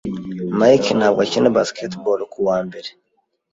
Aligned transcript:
Mike 0.59 0.89
ntabwo 0.97 1.19
akina 1.25 1.55
basketball 1.57 2.19
kuwa 2.33 2.57
mbere. 2.67 2.89